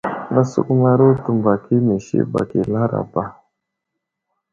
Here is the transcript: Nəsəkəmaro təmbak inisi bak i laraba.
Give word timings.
Nəsəkəmaro 0.33 1.05
təmbak 1.25 1.61
inisi 1.77 2.17
bak 2.33 2.49
i 2.61 2.63
laraba. 2.71 3.23